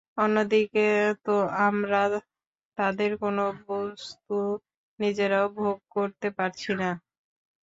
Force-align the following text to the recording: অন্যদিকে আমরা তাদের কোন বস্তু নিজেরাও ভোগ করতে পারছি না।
অন্যদিকে 0.17 0.85
আমরা 1.65 2.01
তাদের 2.77 3.11
কোন 3.21 3.37
বস্তু 3.65 4.37
নিজেরাও 4.99 5.47
ভোগ 5.57 5.77
করতে 5.95 6.27
পারছি 6.37 6.71
না। 6.81 6.89